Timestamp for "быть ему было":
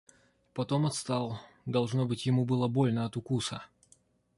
2.07-2.67